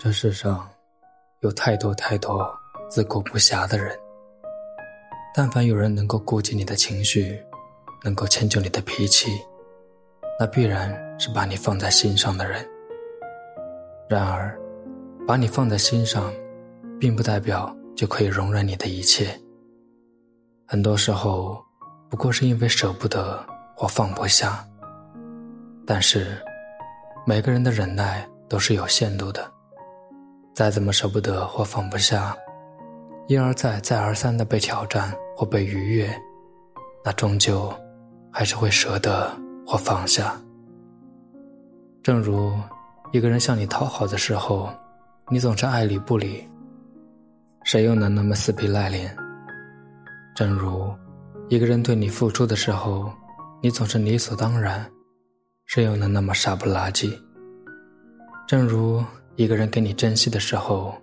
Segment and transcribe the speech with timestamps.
[0.00, 0.68] 这世上
[1.40, 2.52] 有太多太多
[2.90, 3.96] 自顾不暇的人，
[5.32, 7.40] 但凡有人能够顾及你的情绪，
[8.02, 9.30] 能够迁就你的脾气，
[10.38, 12.68] 那必然是把你放在心上的人。
[14.08, 14.58] 然而，
[15.28, 16.32] 把你放在心上，
[16.98, 19.40] 并不代表就可以容忍你的一切。
[20.66, 21.64] 很多时候，
[22.10, 23.42] 不过是因为舍不得
[23.76, 24.66] 或放不下。
[25.86, 26.36] 但是，
[27.24, 29.53] 每个人的忍耐都是有限度的。
[30.54, 32.32] 再怎么舍不得或放不下，
[33.26, 36.08] 一而再、再而三的被挑战或被逾越，
[37.04, 37.74] 那终究
[38.30, 40.40] 还是会舍得或放下。
[42.04, 42.52] 正如
[43.10, 44.70] 一个人向你讨好的时候，
[45.28, 46.48] 你总是爱理不理，
[47.64, 49.12] 谁又能那么死皮赖脸？
[50.36, 50.94] 正如
[51.48, 53.12] 一个人对你付出的时候，
[53.60, 54.88] 你总是理所当然，
[55.66, 57.12] 谁又能那么傻不拉几？
[58.46, 59.02] 正如。
[59.36, 60.94] 一个人给你珍惜的时候，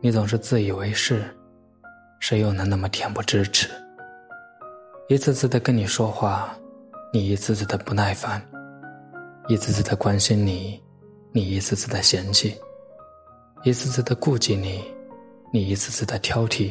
[0.00, 1.22] 你总是自以为是，
[2.18, 3.68] 谁又能那么恬不知耻？
[5.08, 6.56] 一次次的跟你说话，
[7.12, 8.40] 你一次次的不耐烦；
[9.48, 10.82] 一次次的关心你，
[11.30, 12.58] 你一次次的嫌弃；
[13.64, 14.82] 一次次的顾及你，
[15.52, 16.70] 你一次次的挑剔。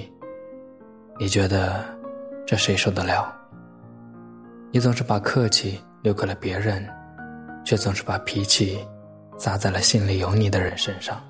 [1.19, 1.85] 你觉得
[2.43, 3.31] 这谁受得了？
[4.71, 6.83] 你总是把客气留给了别人，
[7.63, 8.79] 却总是把脾气。
[9.37, 11.21] 砸在了心里有你的人身上。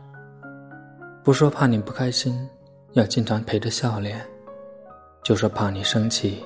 [1.23, 2.47] 不说怕你不开心，
[2.91, 4.19] 要经常陪着笑脸；
[5.23, 6.43] 就说怕你生气，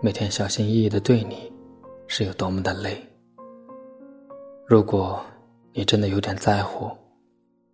[0.00, 1.52] 每天小心翼翼的对你，
[2.06, 3.00] 是有多么的累。
[4.66, 5.24] 如果
[5.72, 6.90] 你真的有点在乎，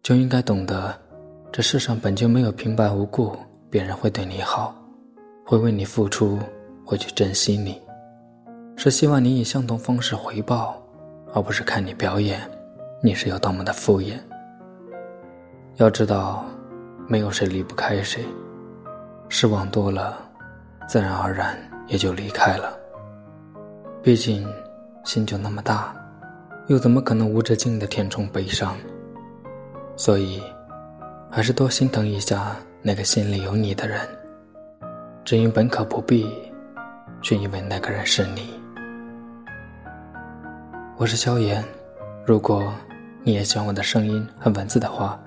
[0.03, 0.95] 就应该懂得，
[1.51, 3.35] 这世上本就没有平白无故
[3.71, 4.75] 别人会对你好，
[5.47, 6.39] 会为你付出，
[6.85, 7.81] 会去珍惜你，
[8.77, 10.81] 是希望你以相同方式回报，
[11.33, 12.39] 而不是看你表演。
[13.05, 14.19] 你是有多么的敷衍？
[15.77, 16.43] 要知道，
[17.07, 18.25] 没有谁离不开谁，
[19.29, 20.17] 失望多了，
[20.89, 21.55] 自然而然
[21.87, 22.75] 也就离开了。
[24.03, 24.49] 毕竟，
[25.05, 25.95] 心就那么大，
[26.69, 28.75] 又怎么可能无止境的填充悲伤？
[29.97, 30.43] 所以，
[31.31, 34.01] 还是多心疼一下那个心里有你的人。
[35.27, 36.27] 只因本可不必，
[37.21, 38.59] 却因为那个人是你。
[40.97, 41.63] 我是萧炎，
[42.25, 42.73] 如果。
[43.27, 45.19] 你也喜欢我的声音和文字的话，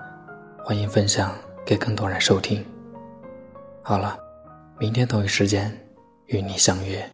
[0.62, 1.34] 欢迎分享
[1.66, 2.64] 给更多人收听。
[3.82, 4.16] 好了，
[4.78, 5.76] 明天同一时间
[6.26, 7.04] 与你相约。